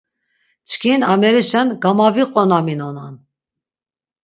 Çkin 0.69 0.99
amerişen 1.13 1.67
gamaviqonaminonan! 1.83 3.15